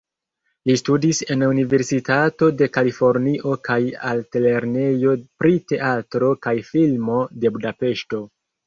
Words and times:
Li 0.69 0.75
studis 0.79 1.19
en 1.35 1.43
Universitato 1.47 2.49
de 2.63 2.69
Kalifornio 2.79 3.55
kaj 3.69 3.79
Altlernejo 4.15 5.17
pri 5.43 5.57
Teatro 5.75 6.35
kaj 6.49 6.59
Filmo 6.73 7.25
de 7.43 7.59
Budapeŝto. 7.59 8.27